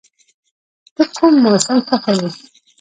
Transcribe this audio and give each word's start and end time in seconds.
ته 0.95 1.03
کوم 1.15 1.33
موسم 1.43 1.77
خوښوې؟ 1.87 2.29